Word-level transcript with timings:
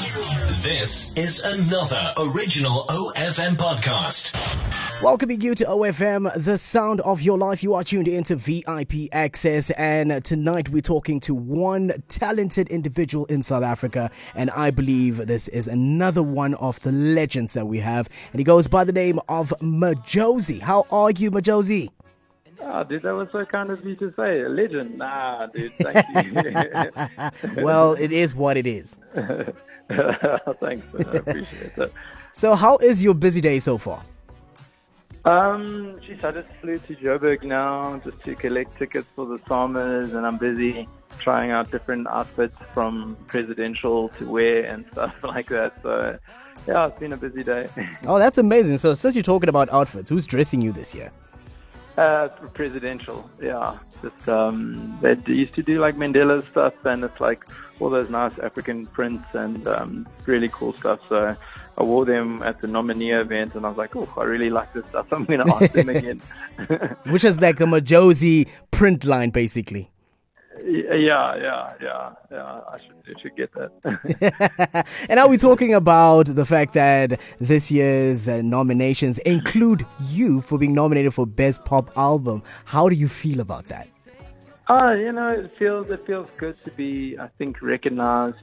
This 0.00 1.14
is 1.14 1.40
another 1.44 2.14
original 2.16 2.86
OFM 2.88 3.56
podcast. 3.56 4.32
Welcoming 5.02 5.42
you 5.42 5.54
to 5.54 5.64
OFM, 5.66 6.42
the 6.42 6.56
sound 6.56 7.02
of 7.02 7.20
your 7.20 7.36
life. 7.36 7.62
You 7.62 7.74
are 7.74 7.84
tuned 7.84 8.08
into 8.08 8.36
VIP 8.36 9.10
Access, 9.12 9.68
and 9.72 10.24
tonight 10.24 10.70
we're 10.70 10.80
talking 10.80 11.20
to 11.20 11.34
one 11.34 12.02
talented 12.08 12.68
individual 12.68 13.26
in 13.26 13.42
South 13.42 13.62
Africa, 13.62 14.10
and 14.34 14.50
I 14.52 14.70
believe 14.70 15.26
this 15.26 15.48
is 15.48 15.68
another 15.68 16.22
one 16.22 16.54
of 16.54 16.80
the 16.80 16.92
legends 16.92 17.52
that 17.52 17.66
we 17.66 17.80
have, 17.80 18.08
and 18.32 18.40
he 18.40 18.44
goes 18.44 18.68
by 18.68 18.84
the 18.84 18.92
name 18.92 19.20
of 19.28 19.52
Majozi. 19.60 20.60
How 20.60 20.86
are 20.90 21.10
you, 21.10 21.30
Majozi? 21.30 21.90
Ah, 22.62 22.84
dude, 22.84 23.02
that 23.02 23.14
was 23.14 23.28
so 23.32 23.44
kind 23.44 23.70
of 23.70 23.84
you 23.84 23.96
to 23.96 24.10
say. 24.12 24.40
A 24.40 24.48
legend. 24.48 24.96
Nah, 24.96 25.46
dude, 25.46 25.72
thank 25.72 26.34
you. 27.54 27.62
well, 27.62 27.92
it 27.92 28.12
is 28.12 28.34
what 28.34 28.56
it 28.56 28.66
is. 28.66 28.98
Thanks, 30.54 30.86
I 30.94 31.16
appreciate 31.16 31.78
it. 31.78 31.92
So, 32.32 32.54
how 32.54 32.76
is 32.76 33.02
your 33.02 33.14
busy 33.14 33.40
day 33.40 33.58
so 33.58 33.76
far? 33.76 34.04
Um, 35.24 35.98
geez, 36.06 36.22
I 36.22 36.30
just 36.30 36.48
flew 36.60 36.78
to 36.78 36.94
Joburg 36.94 37.42
now 37.42 38.00
just 38.04 38.22
to 38.24 38.36
collect 38.36 38.78
tickets 38.78 39.08
for 39.16 39.26
the 39.26 39.38
SAMAs, 39.48 40.14
and 40.14 40.24
I'm 40.24 40.38
busy 40.38 40.88
trying 41.18 41.50
out 41.50 41.72
different 41.72 42.06
outfits 42.06 42.54
from 42.72 43.16
presidential 43.26 44.10
to 44.10 44.28
wear 44.28 44.64
and 44.64 44.86
stuff 44.92 45.12
like 45.24 45.48
that. 45.48 45.74
So, 45.82 46.18
yeah, 46.68 46.86
it's 46.86 46.98
been 47.00 47.12
a 47.12 47.16
busy 47.16 47.42
day. 47.42 47.68
oh, 48.06 48.20
that's 48.20 48.38
amazing. 48.38 48.78
So, 48.78 48.94
since 48.94 49.16
you're 49.16 49.22
talking 49.22 49.48
about 49.48 49.68
outfits, 49.70 50.08
who's 50.08 50.24
dressing 50.24 50.62
you 50.62 50.70
this 50.70 50.94
year? 50.94 51.10
Uh, 52.00 52.28
presidential, 52.54 53.28
yeah. 53.42 53.78
Just 54.00 54.26
um, 54.26 54.96
they 55.02 55.14
used 55.26 55.54
to 55.54 55.62
do 55.62 55.78
like 55.80 55.96
Mandela 55.96 56.42
stuff, 56.48 56.72
and 56.86 57.04
it's 57.04 57.20
like 57.20 57.44
all 57.78 57.90
those 57.90 58.08
nice 58.08 58.32
African 58.42 58.86
prints 58.86 59.26
and 59.34 59.68
um, 59.68 60.08
really 60.24 60.48
cool 60.48 60.72
stuff. 60.72 60.98
So 61.10 61.36
I 61.76 61.82
wore 61.82 62.06
them 62.06 62.42
at 62.42 62.62
the 62.62 62.68
nominee 62.68 63.10
event, 63.10 63.54
and 63.54 63.66
I 63.66 63.68
was 63.68 63.76
like, 63.76 63.94
"Oh, 63.96 64.08
I 64.16 64.22
really 64.22 64.48
like 64.48 64.72
this 64.72 64.86
stuff. 64.86 65.12
I'm 65.12 65.26
going 65.26 65.46
to 65.46 65.54
ask 65.54 65.72
them 65.72 65.88
again." 65.98 66.22
Which 67.04 67.22
is 67.24 67.38
like 67.38 67.60
a 67.60 67.64
Majozi 67.64 68.48
print 68.70 69.04
line, 69.04 69.28
basically. 69.28 69.90
Yeah, 70.64 71.36
yeah, 71.36 71.72
yeah, 71.80 72.12
yeah. 72.30 72.60
I 72.68 72.76
should, 72.78 73.16
I 73.16 73.20
should 73.20 73.36
get 73.36 73.52
that. 73.54 74.86
and 75.08 75.20
are 75.20 75.28
we 75.28 75.38
talking 75.38 75.74
about 75.74 76.26
the 76.26 76.44
fact 76.44 76.74
that 76.74 77.20
this 77.38 77.70
year's 77.70 78.28
uh, 78.28 78.42
nominations 78.42 79.18
include 79.20 79.86
you 80.10 80.40
for 80.40 80.58
being 80.58 80.74
nominated 80.74 81.14
for 81.14 81.26
Best 81.26 81.64
Pop 81.64 81.90
Album? 81.96 82.42
How 82.64 82.88
do 82.88 82.96
you 82.96 83.08
feel 83.08 83.40
about 83.40 83.68
that? 83.68 83.88
Uh, 84.68 84.92
you 84.92 85.12
know, 85.12 85.30
it 85.30 85.50
feels 85.58 85.90
it 85.90 86.04
feels 86.06 86.28
good 86.36 86.62
to 86.64 86.70
be, 86.72 87.18
I 87.18 87.28
think, 87.38 87.62
recognized 87.62 88.42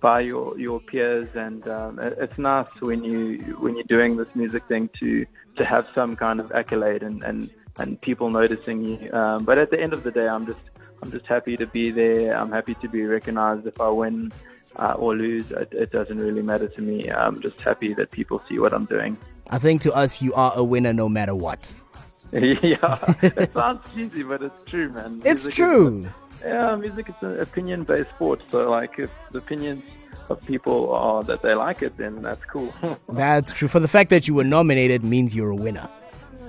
by 0.00 0.20
your 0.20 0.58
your 0.58 0.80
peers, 0.80 1.34
and 1.36 1.66
um, 1.68 1.98
it's 1.98 2.38
nice 2.38 2.68
when 2.80 3.04
you 3.04 3.56
when 3.60 3.76
you're 3.76 3.84
doing 3.84 4.16
this 4.16 4.28
music 4.34 4.64
thing 4.68 4.90
to 5.00 5.24
to 5.56 5.64
have 5.64 5.86
some 5.94 6.16
kind 6.16 6.40
of 6.40 6.50
accolade 6.52 7.02
and 7.02 7.22
and 7.22 7.50
and 7.78 8.00
people 8.00 8.28
noticing 8.30 8.84
you. 8.84 9.12
Um, 9.12 9.44
but 9.44 9.58
at 9.58 9.70
the 9.70 9.80
end 9.80 9.92
of 9.92 10.02
the 10.02 10.10
day, 10.10 10.28
I'm 10.28 10.46
just 10.46 10.60
I'm 11.02 11.10
just 11.10 11.26
happy 11.26 11.56
to 11.56 11.66
be 11.66 11.90
there. 11.90 12.36
I'm 12.36 12.52
happy 12.52 12.74
to 12.76 12.88
be 12.88 13.04
recognized 13.04 13.66
if 13.66 13.80
I 13.80 13.88
win 13.88 14.32
uh, 14.76 14.94
or 14.96 15.16
lose. 15.16 15.50
It, 15.50 15.72
it, 15.72 15.90
doesn't 15.90 16.18
really 16.18 16.42
matter 16.42 16.68
to 16.68 16.80
me. 16.80 17.10
I'm 17.10 17.40
just 17.42 17.60
happy 17.60 17.92
that 17.94 18.12
people 18.12 18.40
see 18.48 18.60
what 18.60 18.72
I'm 18.72 18.84
doing. 18.84 19.16
I 19.50 19.58
think 19.58 19.82
to 19.82 19.92
us, 19.92 20.22
you 20.22 20.32
are 20.34 20.52
a 20.54 20.62
winner 20.62 20.92
no 20.92 21.08
matter 21.08 21.34
what. 21.34 21.74
yeah, 22.32 23.14
it 23.20 23.52
sounds 23.52 23.80
cheesy, 23.94 24.22
but 24.22 24.42
it's 24.42 24.54
true, 24.64 24.88
man. 24.90 25.20
It's 25.24 25.44
music 25.44 25.54
true. 25.54 26.04
Is, 26.04 26.10
yeah, 26.44 26.76
music 26.76 27.08
is 27.08 27.14
an 27.20 27.40
opinion-based 27.40 28.08
sport. 28.10 28.40
So, 28.50 28.70
like, 28.70 28.98
if 28.98 29.10
the 29.32 29.38
opinions 29.38 29.84
of 30.30 30.42
people 30.46 30.94
are 30.94 31.22
that 31.24 31.42
they 31.42 31.54
like 31.54 31.82
it, 31.82 31.96
then 31.98 32.22
that's 32.22 32.44
cool. 32.46 32.72
that's 33.08 33.52
true. 33.52 33.68
For 33.68 33.80
the 33.80 33.88
fact 33.88 34.08
that 34.10 34.28
you 34.28 34.34
were 34.34 34.44
nominated 34.44 35.04
means 35.04 35.36
you're 35.36 35.50
a 35.50 35.56
winner. 35.56 35.88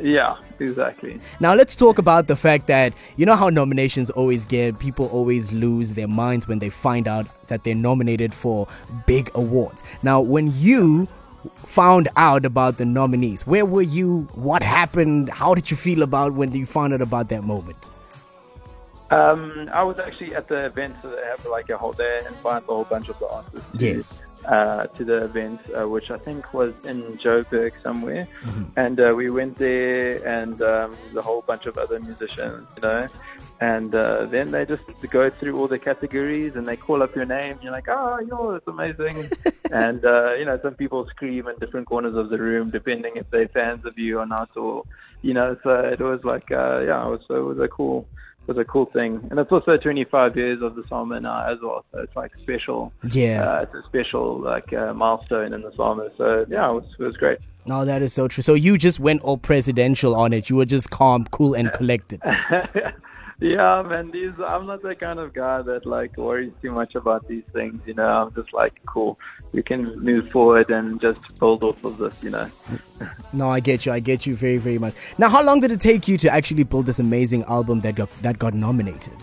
Yeah, 0.00 0.36
exactly. 0.58 1.20
Now 1.40 1.54
let's 1.54 1.74
talk 1.74 1.98
about 1.98 2.26
the 2.26 2.36
fact 2.36 2.66
that 2.66 2.92
you 3.16 3.26
know 3.26 3.36
how 3.36 3.48
nominations 3.48 4.10
always 4.10 4.46
get 4.46 4.78
people 4.78 5.06
always 5.06 5.52
lose 5.52 5.92
their 5.92 6.08
minds 6.08 6.46
when 6.46 6.58
they 6.58 6.68
find 6.68 7.08
out 7.08 7.26
that 7.48 7.64
they're 7.64 7.74
nominated 7.74 8.34
for 8.34 8.66
big 9.06 9.30
awards. 9.34 9.82
Now, 10.02 10.20
when 10.20 10.50
you 10.54 11.08
found 11.64 12.08
out 12.16 12.44
about 12.44 12.76
the 12.76 12.84
nominees? 12.84 13.46
Where 13.46 13.64
were 13.64 13.82
you? 13.82 14.28
What 14.34 14.62
happened? 14.62 15.28
How 15.28 15.54
did 15.54 15.70
you 15.70 15.76
feel 15.76 16.02
about 16.02 16.32
when 16.34 16.52
you 16.52 16.66
found 16.66 16.92
out 16.92 17.00
about 17.00 17.28
that 17.28 17.44
moment? 17.44 17.90
Um, 19.10 19.68
I 19.72 19.84
was 19.84 19.98
actually 19.98 20.34
at 20.34 20.48
the 20.48 20.66
event, 20.66 20.96
so 21.00 21.10
they 21.10 21.22
have 21.22 21.44
like 21.46 21.70
a 21.70 21.78
whole 21.78 21.92
day 21.92 22.22
and 22.26 22.34
find 22.36 22.62
a 22.64 22.66
whole 22.66 22.84
bunch 22.84 23.08
of 23.08 23.18
the 23.18 23.28
artists. 23.28 23.68
Yes. 23.74 24.22
Uh, 24.46 24.86
to 24.86 25.04
the 25.04 25.24
event, 25.24 25.60
uh, 25.76 25.88
which 25.88 26.10
I 26.10 26.18
think 26.18 26.54
was 26.54 26.72
in 26.84 27.02
Joburg 27.18 27.72
somewhere, 27.82 28.28
mm-hmm. 28.42 28.64
and 28.76 29.00
uh, 29.00 29.12
we 29.16 29.30
went 29.30 29.56
there, 29.58 30.26
and 30.26 30.60
um, 30.62 30.96
a 31.16 31.22
whole 31.22 31.42
bunch 31.42 31.66
of 31.66 31.76
other 31.78 31.98
musicians, 32.00 32.66
you 32.76 32.82
know, 32.82 33.08
and 33.60 33.94
uh, 33.94 34.26
then 34.26 34.50
they 34.50 34.66
just 34.66 34.82
go 35.10 35.30
through 35.30 35.58
all 35.58 35.66
the 35.66 35.78
categories 35.78 36.56
and 36.56 36.66
they 36.66 36.76
call 36.76 37.02
up 37.02 37.16
your 37.16 37.24
name. 37.24 37.58
You're 37.62 37.72
like, 37.72 37.88
oh, 37.88 38.18
you 38.20 38.26
know, 38.26 38.50
it's 38.50 38.68
amazing. 38.68 39.30
and, 39.70 40.04
uh, 40.04 40.34
you 40.34 40.44
know, 40.44 40.58
some 40.62 40.74
people 40.74 41.06
scream 41.06 41.48
in 41.48 41.56
different 41.56 41.86
corners 41.86 42.16
of 42.16 42.28
the 42.28 42.38
room, 42.38 42.70
depending 42.70 43.16
if 43.16 43.30
they're 43.30 43.48
fans 43.48 43.86
of 43.86 43.98
you 43.98 44.18
or 44.18 44.26
not, 44.26 44.54
or, 44.56 44.84
you 45.22 45.32
know, 45.32 45.56
so 45.62 45.70
it 45.70 46.00
was 46.00 46.22
like, 46.24 46.52
uh, 46.52 46.80
yeah, 46.80 47.06
it 47.06 47.10
was, 47.10 47.20
it 47.30 47.32
was 47.32 47.58
a 47.58 47.68
cool, 47.68 48.06
was 48.46 48.58
a 48.58 48.64
cool 48.64 48.86
thing. 48.86 49.26
And 49.30 49.38
it's 49.38 49.50
also 49.52 49.76
25 49.76 50.36
years 50.36 50.62
of 50.62 50.76
the 50.76 50.84
SAMA 50.88 51.20
now 51.20 51.50
as 51.50 51.58
well. 51.62 51.84
So 51.92 52.00
it's 52.00 52.16
like 52.16 52.32
special. 52.42 52.92
Yeah. 53.10 53.42
Uh, 53.42 53.62
it's 53.62 53.74
a 53.74 53.82
special 53.88 54.40
like 54.40 54.72
uh, 54.72 54.94
milestone 54.94 55.52
in 55.52 55.62
the 55.62 55.72
SAMA. 55.76 56.10
So 56.16 56.46
yeah, 56.48 56.70
it 56.70 56.74
was, 56.74 56.84
it 56.98 57.02
was 57.02 57.16
great. 57.16 57.38
No, 57.66 57.84
that 57.84 58.00
is 58.00 58.12
so 58.12 58.28
true. 58.28 58.42
So 58.42 58.54
you 58.54 58.78
just 58.78 59.00
went 59.00 59.22
all 59.22 59.38
presidential 59.38 60.14
on 60.14 60.32
it. 60.32 60.48
You 60.48 60.56
were 60.56 60.64
just 60.64 60.90
calm, 60.90 61.26
cool, 61.32 61.54
and 61.54 61.72
collected. 61.72 62.22
yeah, 63.38 63.82
man. 63.82 64.10
These 64.10 64.32
I'm 64.44 64.66
not 64.66 64.82
the 64.82 64.94
kind 64.94 65.18
of 65.18 65.34
guy 65.34 65.60
that 65.62 65.84
like 65.84 66.16
worries 66.16 66.52
too 66.62 66.72
much 66.72 66.94
about 66.94 67.28
these 67.28 67.44
things. 67.52 67.80
You 67.84 67.94
know, 67.94 68.06
I'm 68.06 68.34
just 68.34 68.52
like, 68.54 68.80
cool. 68.86 69.18
We 69.52 69.62
can 69.62 69.98
move 70.00 70.30
forward 70.30 70.70
and 70.70 71.00
just 71.00 71.20
build 71.38 71.62
off 71.62 71.82
of 71.84 71.98
this. 71.98 72.22
You 72.22 72.30
know. 72.30 72.50
no, 73.32 73.50
I 73.50 73.60
get 73.60 73.84
you. 73.84 73.92
I 73.92 74.00
get 74.00 74.24
you 74.24 74.34
very, 74.34 74.56
very 74.56 74.78
much. 74.78 74.94
Now, 75.18 75.28
how 75.28 75.42
long 75.42 75.60
did 75.60 75.70
it 75.70 75.80
take 75.80 76.08
you 76.08 76.16
to 76.18 76.32
actually 76.32 76.64
build 76.64 76.86
this 76.86 76.98
amazing 76.98 77.44
album 77.44 77.80
that 77.82 77.94
got 77.94 78.08
that 78.22 78.38
got 78.38 78.54
nominated? 78.54 79.14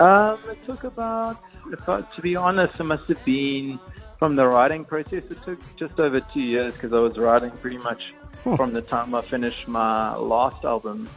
Um, 0.00 0.38
it 0.50 0.58
took 0.66 0.82
about, 0.82 1.38
to 1.70 2.22
be 2.22 2.34
honest, 2.34 2.74
it 2.80 2.82
must 2.82 3.04
have 3.04 3.24
been 3.24 3.78
from 4.18 4.34
the 4.34 4.46
writing 4.46 4.84
process. 4.84 5.22
It 5.30 5.38
took 5.44 5.60
just 5.76 6.00
over 6.00 6.20
two 6.20 6.40
years 6.40 6.72
because 6.72 6.92
I 6.92 6.98
was 6.98 7.16
writing 7.18 7.52
pretty 7.62 7.78
much 7.78 8.12
huh. 8.42 8.56
from 8.56 8.72
the 8.72 8.82
time 8.82 9.14
I 9.14 9.20
finished 9.20 9.68
my 9.68 10.16
last 10.16 10.64
album 10.64 11.08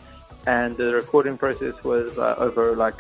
and 0.48 0.78
the 0.78 0.94
recording 0.94 1.38
process 1.38 1.74
was 1.84 2.18
uh, 2.18 2.36
over 2.38 2.76
like 2.76 2.96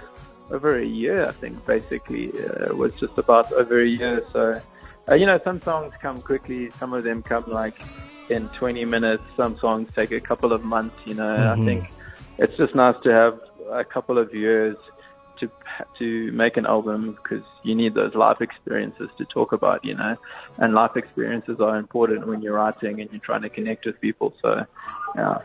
over 0.51 0.77
a 0.79 0.85
year, 0.85 1.25
I 1.25 1.31
think. 1.31 1.65
Basically, 1.65 2.31
uh, 2.31 2.65
it 2.65 2.77
was 2.77 2.93
just 2.95 3.17
about 3.17 3.51
over 3.53 3.81
a 3.81 3.87
year. 3.87 4.25
So, 4.31 4.61
uh, 5.09 5.15
you 5.15 5.25
know, 5.25 5.39
some 5.43 5.61
songs 5.61 5.93
come 6.01 6.21
quickly, 6.21 6.71
some 6.71 6.93
of 6.93 7.03
them 7.03 7.23
come 7.23 7.45
like 7.47 7.79
in 8.29 8.49
20 8.49 8.85
minutes. 8.85 9.23
Some 9.35 9.57
songs 9.59 9.89
take 9.95 10.11
a 10.11 10.19
couple 10.19 10.53
of 10.53 10.63
months. 10.63 10.95
You 11.05 11.15
know, 11.15 11.35
mm-hmm. 11.35 11.61
I 11.61 11.65
think 11.65 11.89
it's 12.37 12.57
just 12.57 12.75
nice 12.75 12.95
to 13.03 13.11
have 13.11 13.39
a 13.71 13.83
couple 13.83 14.17
of 14.17 14.33
years 14.33 14.77
to 15.39 15.49
to 15.99 16.31
make 16.31 16.57
an 16.57 16.65
album 16.65 17.17
because 17.21 17.43
you 17.63 17.75
need 17.75 17.93
those 17.93 18.15
life 18.15 18.41
experiences 18.41 19.09
to 19.17 19.25
talk 19.25 19.51
about, 19.51 19.83
you 19.83 19.93
know, 19.93 20.15
and 20.57 20.73
life 20.73 20.95
experiences 20.95 21.59
are 21.59 21.77
important 21.77 22.27
when 22.27 22.41
you're 22.41 22.53
writing 22.53 23.01
and 23.01 23.11
you're 23.11 23.21
trying 23.21 23.41
to 23.41 23.49
connect 23.49 23.85
with 23.85 23.99
people. 23.99 24.33
So, 24.41 24.65
yeah. 25.15 25.39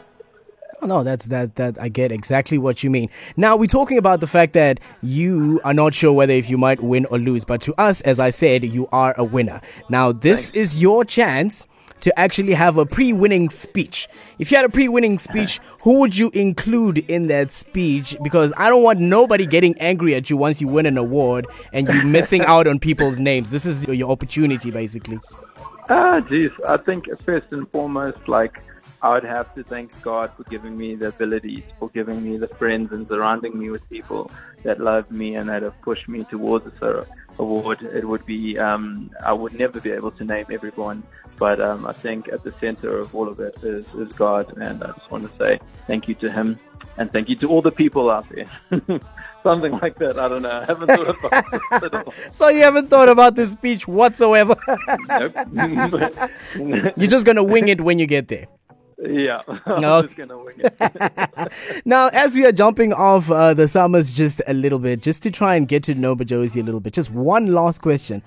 Oh, 0.83 0.87
no, 0.87 1.05
that's 1.05 1.27
that 1.27 1.57
that 1.57 1.81
I 1.81 1.89
get 1.89 2.11
exactly 2.11 2.57
what 2.57 2.83
you 2.83 2.89
mean. 2.89 3.11
Now 3.37 3.57
we're 3.57 3.67
talking 3.67 3.99
about 3.99 4.21
the 4.21 4.27
fact 4.27 4.55
that 4.55 4.81
you 5.03 5.61
are 5.63 5.75
not 5.75 5.93
sure 5.93 6.13
whether 6.13 6.33
if 6.33 6.49
you 6.49 6.57
might 6.57 6.83
win 6.83 7.05
or 7.07 7.19
lose, 7.19 7.45
but 7.45 7.61
to 7.63 7.75
us, 7.79 8.01
as 8.03 8.19
I 8.19 8.31
said, 8.31 8.65
you 8.65 8.89
are 8.91 9.15
a 9.19 9.25
winner. 9.25 9.61
Now 9.91 10.13
this 10.13 10.51
Thanks. 10.51 10.57
is 10.57 10.83
your 10.83 11.04
chance 11.04 11.66
to 12.01 12.19
actually 12.19 12.54
have 12.54 12.78
a 12.78 12.87
pre-winning 12.87 13.51
speech. 13.51 14.09
If 14.39 14.51
you 14.51 14.57
had 14.57 14.65
a 14.65 14.71
pre-winning 14.71 15.19
speech, 15.19 15.60
who 15.83 16.01
would 16.01 16.16
you 16.16 16.31
include 16.33 16.99
in 17.10 17.27
that 17.27 17.51
speech? 17.51 18.16
Because 18.22 18.54
I 18.57 18.71
don't 18.71 18.83
want 18.83 19.01
nobody 19.01 19.45
getting 19.45 19.78
angry 19.78 20.15
at 20.15 20.31
you 20.31 20.39
once 20.39 20.63
you 20.63 20.69
win 20.69 20.87
an 20.87 20.97
award 20.97 21.47
and 21.75 21.87
you're 21.87 22.04
missing 22.04 22.41
out 22.43 22.66
on 22.66 22.78
people's 22.78 23.21
names. 23.21 23.51
This 23.51 23.66
is 23.66 23.87
your 23.87 24.10
opportunity, 24.10 24.71
basically. 24.71 25.21
Ah, 25.91 26.21
geez. 26.21 26.53
I 26.66 26.78
think 26.78 27.07
first 27.22 27.49
and 27.51 27.69
foremost, 27.71 28.28
like 28.28 28.63
I 29.03 29.15
would 29.15 29.25
have 29.25 29.55
to 29.55 29.65
thank 29.65 30.01
God 30.03 30.31
for 30.37 30.45
giving 30.45 30.77
me 30.77 30.95
the 30.95 31.09
abilities, 31.09 31.63
for 31.79 31.89
giving 31.89 32.23
me 32.23 32.37
the 32.37 32.49
friends 32.49 32.93
and 32.93 33.09
surrounding 33.09 33.59
me 33.59 33.71
with 33.71 33.89
people 33.89 34.31
that 34.63 34.79
love 34.79 35.11
me 35.11 35.37
and 35.37 35.49
that 35.49 35.63
have 35.63 35.81
pushed 35.81 36.07
me 36.09 36.25
towards 36.25 36.67
a, 36.83 37.07
award, 37.41 37.83
it 37.83 38.07
would 38.07 38.25
be 38.27 38.59
um, 38.59 39.11
I 39.25 39.33
would 39.33 39.59
never 39.59 39.81
be 39.81 39.91
able 39.91 40.11
to 40.13 40.25
name 40.25 40.47
everyone, 40.51 41.03
but 41.39 41.61
um, 41.61 41.87
I 41.87 41.93
think 41.93 42.29
at 42.29 42.45
the 42.45 42.53
center 42.53 42.99
of 42.99 43.15
all 43.15 43.29
of 43.29 43.41
it 43.41 43.63
is, 43.65 43.87
is 43.95 44.13
God, 44.13 44.57
and 44.59 44.85
I 44.85 44.89
just 44.89 45.11
want 45.11 45.31
to 45.31 45.37
say 45.39 45.59
thank 45.87 46.07
you 46.09 46.15
to 46.17 46.31
Him, 46.31 46.59
and 46.99 47.11
thank 47.13 47.29
you 47.29 47.37
to 47.37 47.49
all 47.49 47.63
the 47.63 47.71
people 47.71 48.11
out 48.11 48.27
there. 48.31 48.47
Something 49.43 49.73
like 49.73 49.99
that. 49.99 50.19
I 50.19 50.29
don't 50.29 50.43
know. 50.43 50.51
I 50.51 50.67
haven't 50.67 50.89
thought 50.89 51.09
about 51.19 51.45
this 51.51 51.83
at 51.83 51.95
all. 51.95 52.15
So 52.33 52.49
you 52.49 52.61
haven't 52.61 52.91
thought 52.91 53.09
about 53.09 53.37
this 53.37 53.53
speech 53.53 53.89
whatsoever. 53.89 54.55
Nope. 55.09 55.35
You're 56.99 57.09
just 57.09 57.25
gonna 57.25 57.43
wing 57.43 57.69
it 57.69 57.81
when 57.81 57.99
you 57.99 58.07
get 58.07 58.29
there. 58.29 58.47
Yeah, 59.03 59.41
I'm 59.67 59.81
No. 59.81 60.03
just 60.03 60.17
gonna 60.17 60.37
wing 60.39 60.57
it. 60.59 61.53
Now, 61.87 62.09
as 62.09 62.35
we 62.35 62.45
are 62.45 62.53
jumping 62.53 62.93
off 62.93 63.31
uh, 63.31 63.55
the 63.55 63.63
SAMAs 63.67 64.15
just 64.15 64.43
a 64.47 64.53
little 64.53 64.79
bit, 64.79 65.01
just 65.01 65.23
to 65.23 65.31
try 65.31 65.55
and 65.55 65.67
get 65.67 65.83
to 65.85 65.95
know 65.95 66.15
Majozi 66.15 66.61
a 66.61 66.65
little 66.65 66.81
bit, 66.81 66.93
just 66.93 67.11
one 67.11 67.53
last 67.55 67.81
question. 67.81 68.23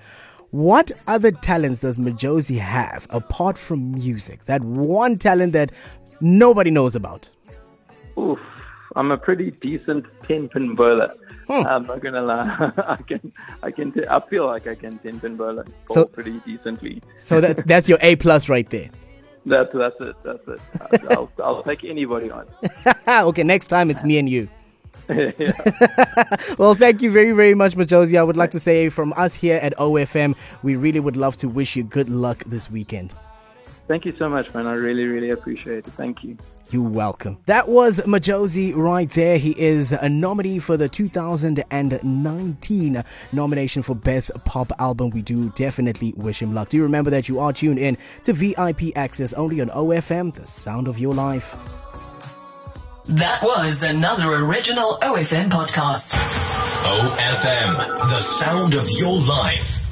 What 0.50 0.90
other 1.06 1.30
talents 1.30 1.80
does 1.80 1.98
Majozi 1.98 2.58
have 2.58 3.06
apart 3.10 3.56
from 3.58 3.92
music? 3.92 4.44
That 4.46 4.62
one 4.62 5.16
talent 5.18 5.52
that 5.52 5.70
nobody 6.20 6.70
knows 6.70 6.94
about. 6.96 7.28
Oof, 8.18 8.38
I'm 8.96 9.10
a 9.10 9.16
pretty 9.16 9.50
decent 9.52 10.06
ten 10.26 10.48
pin 10.48 10.74
bowler. 10.74 11.12
Hmm. 11.48 11.66
I'm 11.66 11.86
not 11.86 12.00
gonna 12.00 12.22
lie. 12.22 12.72
I 12.78 12.96
can, 12.96 13.32
I 13.62 13.70
can, 13.70 13.92
t- 13.92 14.06
I 14.08 14.20
feel 14.28 14.46
like 14.46 14.66
I 14.66 14.74
can 14.74 14.98
ten 14.98 15.20
pin 15.20 15.36
bowler 15.36 15.66
So- 15.90 16.06
pretty 16.06 16.40
decently. 16.46 17.02
So 17.16 17.40
that, 17.40 17.66
that's 17.66 17.88
your 17.88 17.98
A 18.00 18.16
plus 18.16 18.48
right 18.48 18.68
there. 18.70 18.90
That's 19.46 19.70
that's 19.72 20.00
it. 20.00 20.16
That's 20.22 20.48
it. 20.48 20.60
I'll, 21.10 21.30
I'll 21.42 21.62
take 21.68 21.84
anybody 21.84 22.30
on. 22.30 22.46
okay, 23.08 23.42
next 23.42 23.66
time 23.66 23.90
it's 23.90 24.04
me 24.04 24.18
and 24.18 24.28
you. 24.28 24.48
Well, 26.58 26.74
thank 26.74 27.02
you 27.02 27.10
very, 27.10 27.32
very 27.32 27.54
much, 27.54 27.76
Majozi. 27.76 28.18
I 28.18 28.22
would 28.22 28.36
like 28.36 28.50
to 28.52 28.60
say 28.60 28.88
from 28.88 29.12
us 29.16 29.34
here 29.34 29.58
at 29.62 29.76
OFM, 29.76 30.34
we 30.62 30.76
really 30.76 31.00
would 31.00 31.16
love 31.16 31.36
to 31.38 31.48
wish 31.48 31.76
you 31.76 31.82
good 31.82 32.08
luck 32.08 32.42
this 32.46 32.70
weekend. 32.70 33.12
Thank 33.86 34.06
you 34.06 34.14
so 34.18 34.30
much, 34.30 34.52
man. 34.54 34.66
I 34.66 34.72
really, 34.72 35.04
really 35.04 35.28
appreciate 35.30 35.86
it. 35.86 35.92
Thank 35.92 36.24
you. 36.24 36.38
You're 36.70 36.88
welcome. 36.88 37.36
That 37.46 37.68
was 37.68 38.00
Majozi 38.00 38.74
right 38.74 39.10
there. 39.10 39.36
He 39.36 39.50
is 39.60 39.92
a 39.92 40.08
nominee 40.08 40.58
for 40.58 40.78
the 40.78 40.88
2019 40.88 43.04
nomination 43.32 43.82
for 43.82 43.94
Best 43.94 44.30
Pop 44.44 44.72
Album. 44.78 45.10
We 45.10 45.20
do 45.20 45.50
definitely 45.50 46.14
wish 46.16 46.40
him 46.40 46.54
luck. 46.54 46.70
Do 46.70 46.82
remember 46.82 47.10
that 47.10 47.28
you 47.28 47.38
are 47.40 47.52
tuned 47.52 47.78
in 47.78 47.98
to 48.22 48.32
VIP 48.32 48.96
Access 48.96 49.34
only 49.34 49.60
on 49.60 49.68
OFM, 49.68 50.32
the 50.32 50.46
sound 50.46 50.88
of 50.88 50.98
your 50.98 51.12
life. 51.12 51.54
That 53.06 53.42
was 53.42 53.82
another 53.82 54.32
original 54.32 54.96
OFM 55.02 55.50
podcast. 55.50 56.14
OFM, 56.84 57.76
the 58.08 58.22
sound 58.22 58.72
of 58.72 58.90
your 58.92 59.20
life. 59.20 59.83